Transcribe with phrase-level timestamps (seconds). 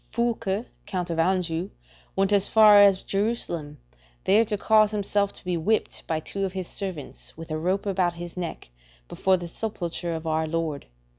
[0.11, 1.69] Foulke, Count of Anjou,
[2.15, 3.77] went as far as Jerusalem,
[4.23, 7.85] there to cause himself to be whipped by two of his servants, with a rope
[7.85, 8.71] about his neck,
[9.07, 10.87] before the sepulchre of our Lord.